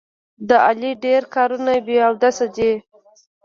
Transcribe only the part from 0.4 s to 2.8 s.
د علي ډېر کارونه بې اودسه دي.